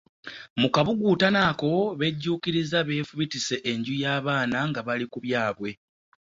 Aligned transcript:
Mu 0.59 0.67
kabuguutano 0.73 1.39
ako 1.51 1.71
bejjuukiriza 1.99 2.77
beefubitise 2.87 3.55
enju 3.71 3.93
y’abaana 4.03 4.57
nga 4.69 4.79
bali 4.87 5.05
ku 5.11 5.17
byabwe. 5.25 5.69